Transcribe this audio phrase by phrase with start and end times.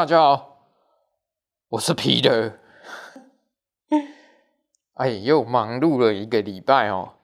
[0.00, 0.64] 大家好，
[1.68, 2.54] 我是 Peter。
[4.94, 7.16] 哎，又忙碌了一个礼拜哦。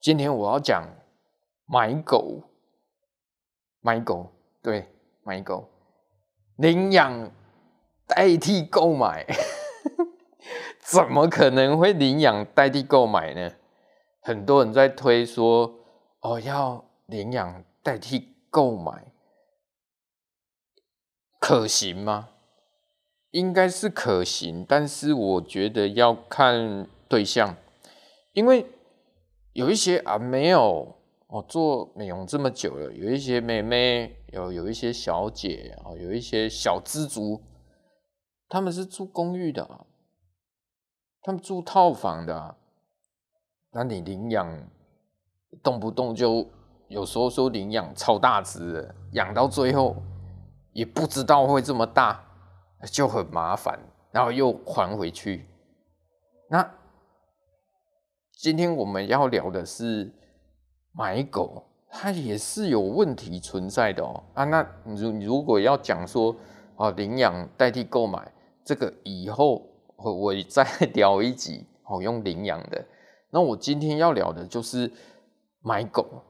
[0.00, 0.88] 今天我要讲
[1.66, 2.44] 买狗，
[3.80, 4.30] 买狗，
[4.62, 4.88] 对，
[5.24, 5.68] 买狗，
[6.58, 7.32] 领养
[8.06, 9.26] 代替购买，
[10.78, 13.50] 怎么可能会领养代替购买呢？
[14.22, 15.74] 很多人在推说，
[16.20, 19.12] 哦，要领养代替购买。
[21.46, 22.30] 可行吗？
[23.30, 27.54] 应该是可行，但是我觉得要看对象，
[28.32, 28.66] 因为
[29.52, 30.96] 有一些啊没有
[31.28, 37.40] 哦做美容这么久了，有一些妹妹有有一些小姐啊，有一些小资族，
[38.48, 39.86] 他们是住公寓的，
[41.22, 42.56] 他们住套房的，
[43.70, 44.68] 那你领养
[45.62, 46.50] 动不动就
[46.88, 49.94] 有时候说领养超大只，养到最后。
[50.76, 52.22] 也不知道会这么大，
[52.92, 53.80] 就很麻烦，
[54.12, 55.48] 然后又还回去。
[56.50, 56.70] 那
[58.32, 60.12] 今天我们要聊的是
[60.92, 64.22] 买狗，它也是有问题存在的哦。
[64.34, 66.36] 啊，那如如果要讲说
[66.76, 68.30] 啊，领养代替购买，
[68.62, 72.84] 这个以后我我再 聊一集哦，用领养的。
[73.30, 74.92] 那我今天要聊的就是
[75.62, 76.22] 买狗，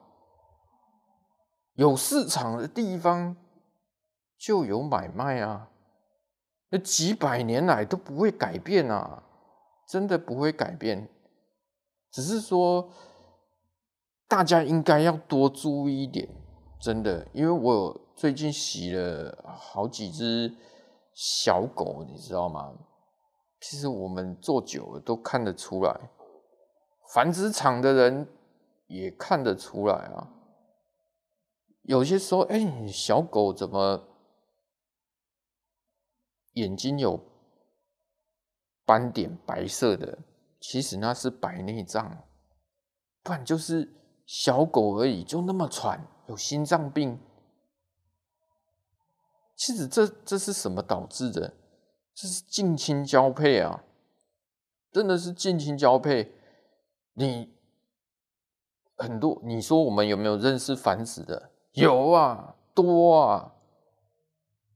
[1.74, 3.34] 有市场的地方。
[4.38, 5.70] 就有买卖啊，
[6.70, 9.22] 那几百年来都不会改变啊，
[9.88, 11.08] 真的不会改变。
[12.10, 12.90] 只是说，
[14.28, 16.28] 大家应该要多注意一点，
[16.80, 20.54] 真的，因为我最近洗了好几只
[21.14, 22.74] 小狗，你知道吗？
[23.60, 26.10] 其实我们做久了都看得出来，
[27.14, 28.28] 繁殖场的人
[28.86, 30.30] 也看得出来啊。
[31.82, 34.02] 有些时候，哎，小狗怎么？
[36.56, 37.20] 眼睛有
[38.84, 40.18] 斑点，白色的，
[40.60, 42.24] 其实那是白内障，
[43.22, 43.94] 不然就是
[44.26, 47.18] 小狗而已，就那么喘，有心脏病。
[49.54, 51.54] 其实这这是什么导致的？
[52.14, 53.84] 这是近亲交配啊，
[54.90, 56.32] 真的是近亲交配。
[57.12, 57.54] 你
[58.96, 61.50] 很多，你说我们有没有认识繁殖的？
[61.72, 63.52] 有啊，多啊。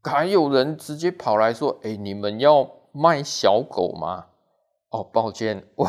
[0.02, 4.26] 还有人直接跑来说：“哎、你们要卖小狗吗？”
[4.90, 5.88] 哦，抱歉，我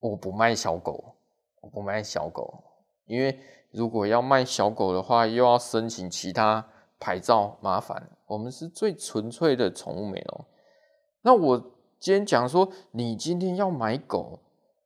[0.00, 1.14] 我不卖小狗，
[1.62, 2.62] 我不卖小狗，
[3.06, 8.10] 因为如果要卖小狗的话，又要申请其他牌照，麻烦。
[8.26, 10.44] 我们是最纯粹的宠物美容。
[11.22, 11.58] 那我
[11.98, 14.40] 今天讲说，你今天要买狗，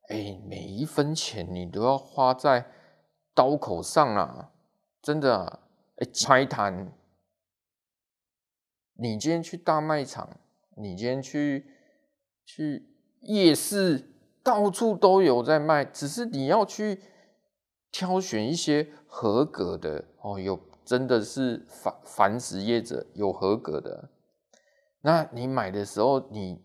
[0.07, 2.71] 哎、每一分钱你都要花在
[3.33, 4.51] 刀口上啊！
[5.01, 5.59] 真的、啊，
[5.97, 6.93] 哎、欸，拆弹。
[8.99, 10.37] 你今天去大卖场，
[10.75, 11.65] 你今天去
[12.45, 12.89] 去
[13.21, 16.99] 夜市，到处都有在卖，只是你要去
[17.91, 24.09] 挑选一些合格的哦，有真的是繁繁殖业者有合格的，
[25.01, 26.63] 那你买的时候你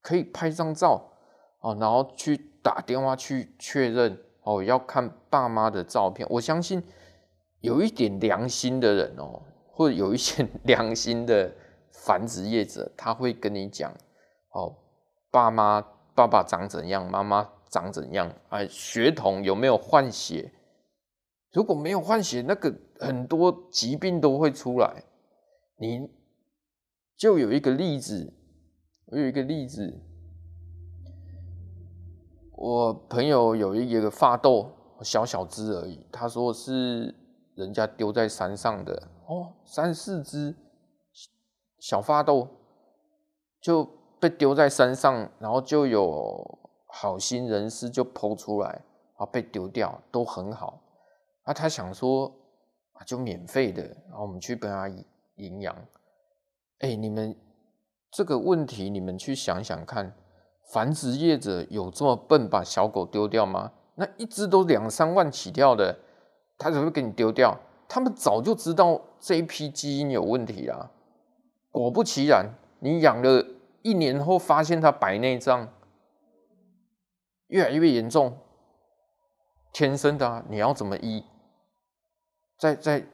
[0.00, 1.12] 可以拍张照
[1.60, 6.82] 哦，然后去打电话去确认哦，要看爸妈的照片，我相信
[7.60, 9.42] 有一点良心的人哦。
[9.80, 11.50] 或者有一些良心的
[11.90, 13.90] 繁殖业者，他会跟你讲
[14.52, 14.76] ：“哦，
[15.30, 15.80] 爸妈
[16.14, 20.52] 爸爸长怎样，妈妈长怎样，哎，血统有没有换血？
[21.54, 25.02] 如果没有换血，那个很多疾病都会出来。
[25.78, 26.10] 你
[27.16, 28.34] 就有一个例子，
[29.06, 29.98] 我有一个例子，
[32.52, 34.70] 我朋友有一个发豆，
[35.00, 37.14] 小小只而已，他说是
[37.54, 40.56] 人家丢在山上的。”哦，三四只
[41.78, 42.48] 小法斗
[43.60, 43.88] 就
[44.18, 46.58] 被丢在山上，然后就有
[46.88, 48.82] 好心人士就剖出来，
[49.14, 50.82] 啊，被丢掉都很好。
[51.44, 52.26] 啊，他想说
[52.94, 54.88] 啊，就免费的，然后我们去帮他
[55.36, 55.76] 营养。
[56.80, 57.38] 哎，你们
[58.10, 60.12] 这个问题，你们去想想看，
[60.72, 63.70] 繁殖业者有这么笨把小狗丢掉吗？
[63.94, 66.00] 那一只都两三万起跳的，
[66.58, 67.56] 他怎么会给你丢掉？
[67.92, 70.92] 他们早就知道这一批基因有问题啦，
[71.72, 73.44] 果不其然，你养了
[73.82, 75.68] 一年后发现它白内障
[77.48, 78.38] 越来越严重，
[79.72, 81.24] 天生的啊，你要怎么医？
[82.56, 83.04] 再再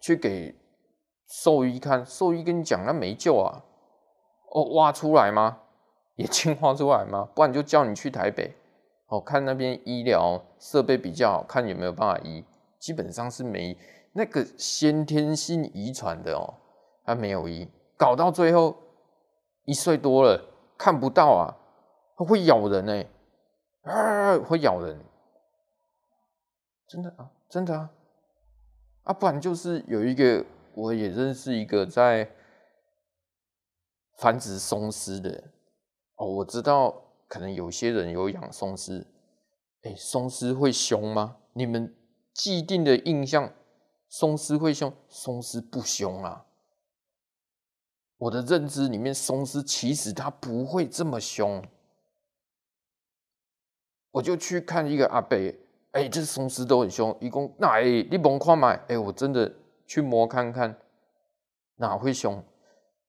[0.00, 0.54] 去给
[1.28, 3.62] 兽医看，兽医跟你讲那没救啊，
[4.54, 5.58] 哦，挖出来吗？
[6.16, 7.28] 眼睛挖出来吗？
[7.34, 8.54] 不然就叫你去台北，
[9.08, 12.42] 哦，看那边医疗设备比较好，看有没有办法医，
[12.78, 13.76] 基本上是没。
[14.12, 16.54] 那个先天性遗传的哦，
[17.04, 18.76] 他没有医，搞到最后
[19.64, 20.44] 一岁多了
[20.76, 21.56] 看不到啊，
[22.16, 23.08] 他会咬人呢、欸，
[23.82, 25.00] 啊，会咬人，
[26.86, 27.90] 真的啊，真的啊，
[29.04, 30.44] 啊，不然就是有一个
[30.74, 32.30] 我也认识一个在
[34.18, 35.44] 繁殖松狮的
[36.16, 39.06] 哦，我知道可能有些人有养松狮，
[39.84, 41.38] 哎，松狮会凶吗？
[41.54, 41.94] 你们
[42.34, 43.52] 既定的印象，
[44.12, 44.92] 松狮会凶？
[45.08, 46.44] 松狮不凶啊。
[48.18, 51.64] 我的认知里面，松狮其实它不会这么凶。
[54.10, 55.34] 我就去看一个阿伯，
[55.92, 57.16] 哎、欸，这松狮都很凶。
[57.22, 59.50] 一共那哎，你甭看嘛，哎、我真的
[59.86, 60.76] 去摸看看，
[61.76, 62.44] 哪会凶？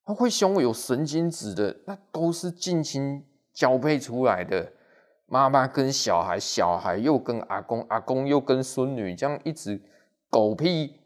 [0.05, 4.71] 它会凶有神经质的，那都是近亲交配出来的，
[5.25, 9.81] 妈妈跟小孩，小孩又跟阿公，阿公又跟孙女，这样一直
[10.33, 10.99] 狗屁。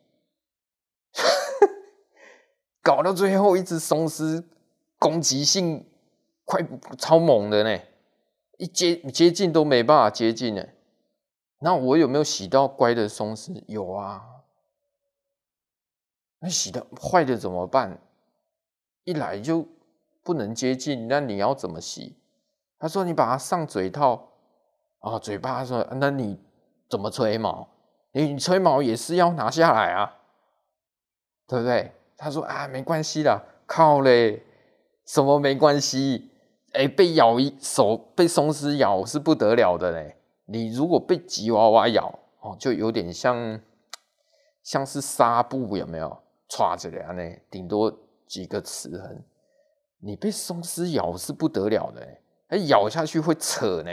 [2.82, 4.42] 搞到最后，一只松狮
[4.98, 5.86] 攻击性
[6.46, 6.66] 快
[6.98, 7.84] 超猛的呢，
[8.58, 10.66] 一接接近都没办法接近呢。
[11.60, 13.62] 那我有没有洗到乖的松狮？
[13.68, 14.24] 有啊。
[16.40, 18.00] 那洗的坏的怎么办？
[19.04, 19.68] 一来就
[20.24, 22.16] 不能接近，那你要怎么洗？
[22.80, 24.30] 他说你把它上嘴套
[25.00, 26.40] 啊，嘴巴说，那你
[26.90, 27.68] 怎么吹毛？
[28.12, 30.18] 你吹毛也是要拿下来啊，
[31.48, 31.92] 对不对？
[32.18, 34.44] 他说啊，没关系啦，靠嘞，
[35.06, 36.32] 什么没关系？
[36.74, 40.18] 哎、被咬一手，被松狮咬是不得了的嘞。
[40.46, 43.60] 你如果被吉娃娃咬，哦，就有点像，
[44.64, 46.18] 像是纱布有没有？
[46.50, 47.92] 歘着的，呢，顶多
[48.26, 49.24] 几个齿痕。
[50.00, 52.08] 你被松狮咬是不得了的，
[52.48, 53.92] 它，咬下去会扯呢，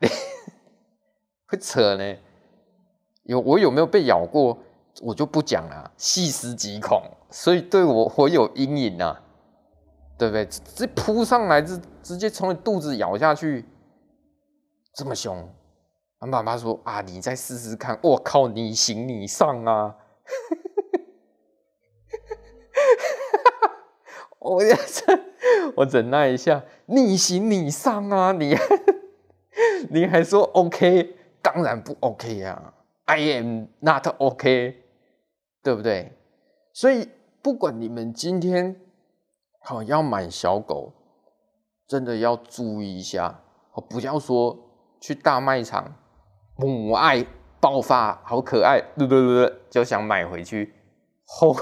[1.46, 2.16] 会扯呢。
[3.24, 4.56] 有我有没有被咬过？
[5.00, 9.18] 我就不讲了，细思极恐，所以对我我有阴影啊，
[10.18, 10.46] 对不对？
[10.74, 13.64] 这扑上来，直直接从你肚子咬下去，
[14.94, 15.48] 这么凶。
[16.20, 17.98] 他妈妈说啊，你再试试看。
[18.02, 19.96] 我靠，你行你上啊！
[24.38, 24.76] 我要
[25.74, 28.32] 我忍耐一下，你行你上啊！
[28.32, 28.54] 你
[29.90, 31.16] 你还说 OK？
[31.40, 32.74] 当然不 OK 呀，啊
[33.16, 34.78] ！I am not OK。
[35.64, 36.18] 对不对？
[36.72, 37.08] 所以
[37.40, 38.80] 不管你们今天
[39.60, 40.92] 好要买小狗，
[41.86, 43.40] 真的要注意一下，
[43.88, 44.58] 不要说
[45.00, 45.94] 去大卖场
[46.56, 47.24] 母爱
[47.60, 50.74] 爆发，好可爱，对对对，就想买回去，
[51.24, 51.54] 后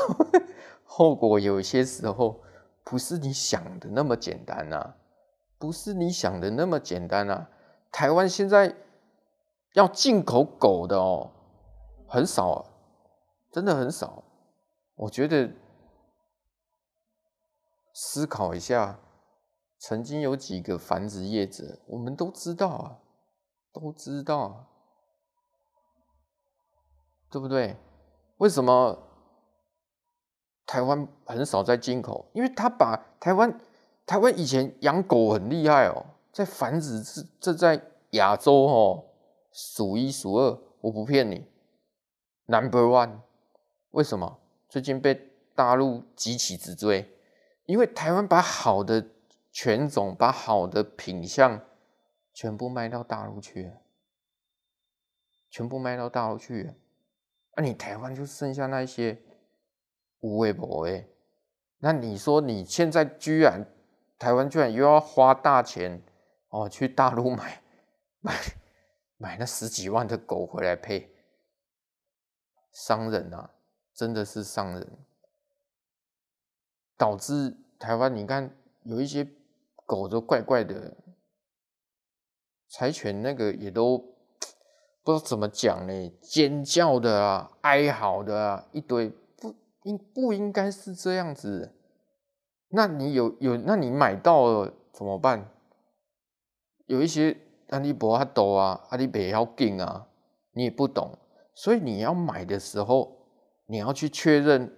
[0.83, 2.41] 后果有些时候
[2.83, 4.97] 不是你想的那么简单啊，
[5.59, 7.51] 不是你想的那么简单啊。
[7.93, 8.75] 台湾现在
[9.75, 11.31] 要进口狗的哦，
[12.11, 12.67] 很少啊。
[13.53, 14.23] 真的很少，
[14.95, 15.53] 我觉得
[17.93, 19.01] 思考一下，
[19.77, 22.99] 曾经有几个繁殖业者，我们都知道啊，
[23.73, 24.67] 都知道啊，
[27.29, 27.77] 对不对？
[28.37, 28.97] 为什么
[30.65, 32.31] 台湾很少在进口？
[32.33, 33.59] 因为他把台湾，
[34.07, 39.05] 台湾以前养狗很厉害哦，在繁殖这这在亚洲哦，
[39.51, 41.45] 数一数二，我不骗你
[42.51, 43.21] ，Number One。
[43.93, 47.17] 为什么最近被大陆急起直追？
[47.67, 49.07] 因为台湾把好的
[49.53, 51.61] 犬种、把好的品相
[52.33, 53.81] 全部卖到大陆去了，
[55.49, 56.75] 全部卖到大陆去了。
[57.57, 59.21] 那、你台湾就剩下那些
[60.21, 61.09] 无谓博诶。
[61.79, 63.65] 那你说你现在居然
[64.19, 66.03] 台湾居然又要花大钱
[66.49, 67.63] 哦，去大陆买
[68.21, 68.35] 买
[69.17, 71.11] 买那十几万的狗回来配，
[72.73, 73.51] 伤人啊！
[73.93, 74.99] 真的是伤人，
[76.97, 79.29] 导致台湾你看有一些
[79.85, 80.97] 狗都怪怪的，
[82.69, 83.99] 柴犬那个也都
[85.03, 91.75] 不知道怎么讲呢，尖叫的啊，哀嚎的啊，一堆不应不应该是这样子？
[92.69, 95.53] 那你有有那你买到了怎么办？
[96.87, 97.37] 有一些
[97.69, 100.09] 阿里伯阿斗啊，阿里北要劲啊，
[100.53, 101.19] 你也不懂，
[101.61, 103.17] 所以你要买的时候。
[103.73, 104.69] 你要去确认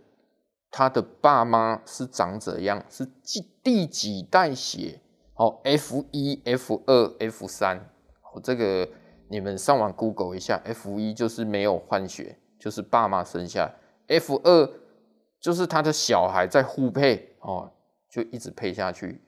[0.70, 5.00] 他的爸妈是长怎样，是第第几代血？
[5.32, 8.86] 哦，F 一、F 二、F 三，哦，这个
[9.28, 13.74] 你们上网 Google 一下，F 一就是没有换血，就是爸妈生下
[14.08, 14.70] ；F 二
[15.40, 17.72] 就是他的小孩在互配，哦，
[18.10, 19.22] 就一直配下去。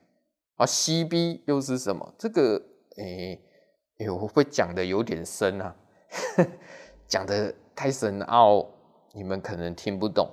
[0.57, 2.13] 啊，CB 又是什么？
[2.19, 2.61] 这个，
[2.97, 3.41] 诶，
[3.97, 5.75] 诶，我会讲的有点深啊，
[7.07, 8.67] 讲的太深奥。
[9.13, 10.29] 你们可能听不懂，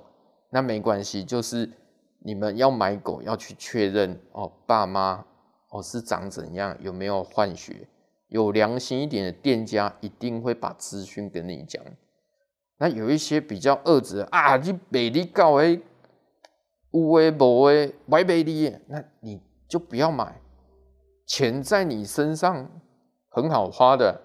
[0.49, 1.71] 那没关系，就是
[2.19, 5.25] 你们要买狗要去确认哦，爸妈
[5.69, 7.87] 哦是长怎样，有没有换血？
[8.27, 11.81] 有良心一点的店家一定会把资讯跟你讲。
[12.77, 15.79] 那有一些比较恶质啊，你美丽告诶，
[16.91, 19.39] 有诶无诶，歪美丽，那你
[19.69, 20.41] 就不要买。
[21.25, 22.69] 钱在你身上
[23.29, 24.19] 很好花的，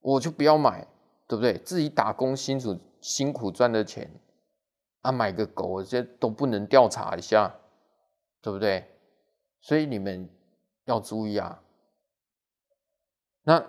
[0.00, 0.86] 我就不要买，
[1.26, 1.58] 对不对？
[1.58, 4.10] 自己打工辛苦辛苦赚的钱
[5.02, 7.54] 啊，买个狗这都不能调查一下，
[8.40, 8.86] 对不对？
[9.60, 10.28] 所以你们
[10.84, 11.62] 要注意啊。
[13.42, 13.64] 那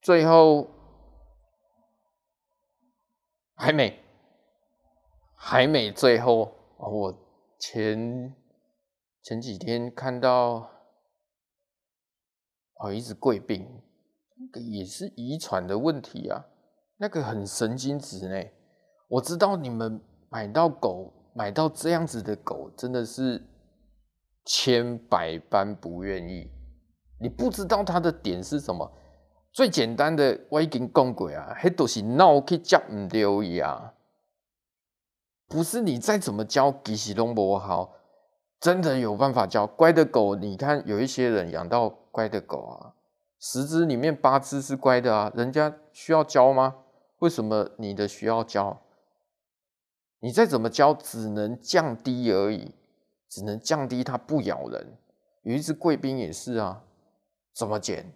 [0.00, 0.68] 最后
[3.54, 4.00] 还没，
[5.36, 6.88] 还没最后啊！
[6.88, 7.16] 我
[7.60, 8.34] 前
[9.22, 10.68] 前几天看到
[12.80, 13.82] 哦，一只贵宾，
[14.34, 16.44] 那个也是遗传的问题啊，
[17.02, 18.40] 那个很神经质呢。
[19.08, 23.44] 我知道你们买到狗，买到这样子的狗，真的是
[24.44, 26.48] 千百般不愿意。
[27.18, 28.88] 你不知道它的点是什么？
[29.52, 33.94] 最简单的，我已经讲过啊，迄都是脑去教唔对呀。
[35.48, 37.94] 不是你再怎么教，其实都不好。
[38.60, 40.36] 真的有办法教乖的狗？
[40.36, 42.94] 你看有一些人养到乖的狗啊，
[43.40, 46.76] 十只里面八只是乖的啊，人家需要教吗？
[47.22, 48.80] 为什么你的需要教？
[50.18, 52.72] 你再怎么教，只能降低而已，
[53.28, 54.98] 只能降低它不咬人。
[55.42, 56.82] 有一只贵宾也是啊。
[57.54, 58.12] 怎么剪？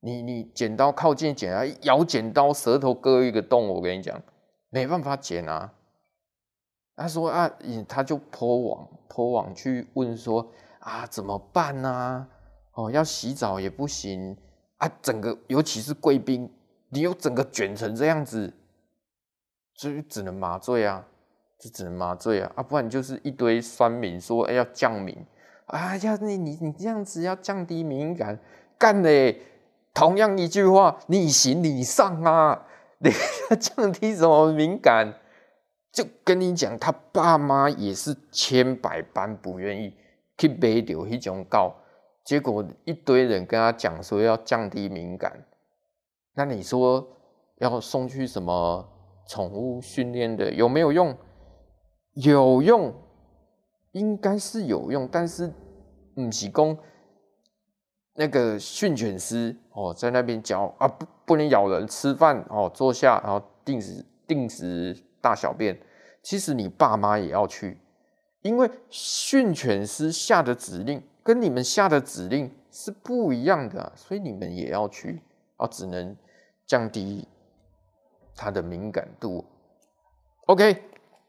[0.00, 4.20] 你你剪刀靠近剪啊，咬剪刀舌头割一个洞，我跟你讲，
[4.68, 5.72] 没办法剪啊。
[6.96, 7.50] 他说啊，
[7.88, 10.46] 他就 po 网 po 网去问说
[10.80, 12.28] 啊，怎么办呢、啊？
[12.72, 14.36] 哦，要洗澡也不行
[14.76, 16.52] 啊，整个尤其是贵宾，
[16.88, 18.52] 你又整个卷成这样子，
[19.74, 21.06] 所以只能麻醉啊，
[21.58, 25.16] 就只能麻醉啊，啊，不然就是一堆酸民说，哎，要降敏。
[25.66, 28.38] 啊，要你你你这样子要降低敏感，
[28.78, 29.42] 干嘞！
[29.92, 32.66] 同样一句话，你行你上啊！
[32.98, 33.10] 你
[33.50, 35.12] 要 降低什么敏感？
[35.90, 39.92] 就跟你讲，他爸妈也是千百般不愿意
[40.38, 41.74] 去买到一种狗，
[42.24, 45.32] 结果一堆人跟他讲说要降低敏感，
[46.36, 47.04] 那你说
[47.56, 48.88] 要送去什么
[49.26, 51.16] 宠物训练的有没有用？
[52.14, 52.94] 有用。
[53.92, 55.50] 应该是有用，但是
[56.14, 56.76] 不是说
[58.14, 65.80] 那个训犬师哦，在那边教啊，不不能咬人，吃饭哦，坐下然后定时定时大小便。
[66.22, 67.80] 其实你爸妈也要去，
[68.42, 75.22] 因为训犬师下的指令跟你们下的指令是不一样的，所以你们也要去
[75.56, 76.14] 啊，只能
[76.66, 77.26] 降低
[78.34, 79.44] 它的敏感度。
[80.46, 80.82] OK，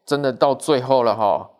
[0.06, 1.52] 真的到最后了哈。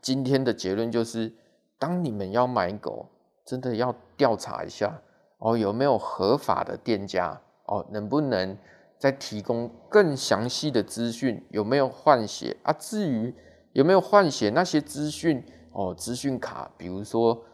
[0.00, 1.32] 今天的结论就是，
[1.78, 3.06] 当你们要买狗，
[3.44, 5.00] 真的要调查一下
[5.38, 8.58] 哦，有没有合法的店家哦，能不能
[8.98, 11.46] 再提供更详细的资讯？
[11.50, 12.72] 有没有换血啊？
[12.72, 13.32] 至于
[13.74, 17.44] 有没有换血那些资讯哦，资讯卡，比如说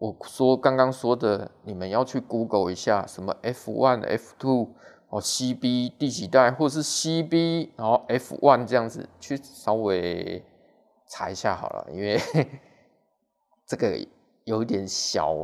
[0.00, 4.68] 我说刚刚说的，你们要去 Google 一下，什么 F1、F2
[5.10, 10.44] 哦，CB 第几代，或是 CB 然后 F1 这样子去稍微。
[11.12, 12.20] 查一下好了，因为
[13.66, 13.98] 这个
[14.44, 15.34] 有一点小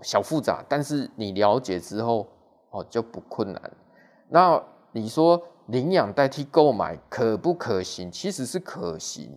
[0.00, 2.24] 小复杂，但是你了解之后
[2.70, 3.72] 哦就不困难。
[4.28, 8.08] 那你说领养代替购买可不可行？
[8.08, 9.36] 其实是可行，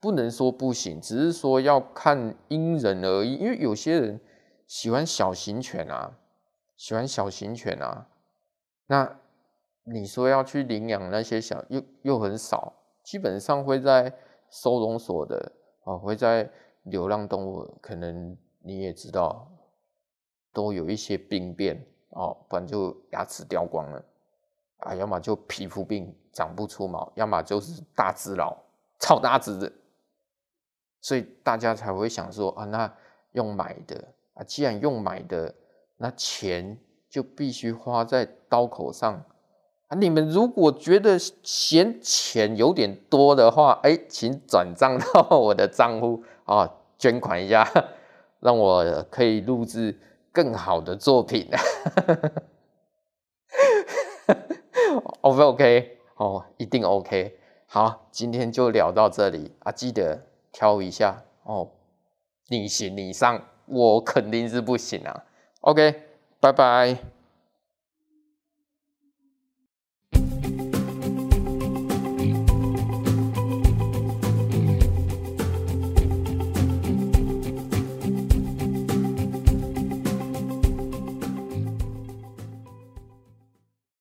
[0.00, 3.34] 不能说不行，只是说要看因人而异。
[3.34, 4.20] 因为有些人
[4.66, 6.18] 喜欢小型犬啊，
[6.76, 8.08] 喜欢小型犬啊，
[8.86, 9.20] 那
[9.84, 14.12] 你说要去领养那些小又又很少，基本上会在。
[14.52, 15.52] 收容所的
[15.84, 16.50] 啊，会在
[16.82, 19.48] 流浪动物，可能你也知道，
[20.52, 24.04] 都有一些病变哦，不然就牙齿掉光了
[24.78, 28.56] 啊，要么就皮肤病长不出毛，要么就是大只佬，
[28.98, 29.72] 超大只的，
[31.00, 32.92] 所以大家才会想说啊，那
[33.32, 35.54] 用买的啊，既然用买的，
[35.96, 36.78] 那钱
[37.08, 39.24] 就必须花在刀口上。
[39.88, 47.66] 啊，你们如果觉得嫌钱有点多的话，哎，请转账到我的账户啊，捐款一下，
[48.40, 49.98] 让我可以录制
[50.32, 51.48] 更好的作品。
[55.22, 55.98] O 不 OK？
[56.16, 57.36] 哦，一定 OK。
[57.66, 61.70] 好，今天就聊到这里啊，记得挑一下哦，
[62.48, 65.24] 你行你上，我肯定是不行啊。
[65.60, 66.02] OK，
[66.40, 67.19] 拜拜。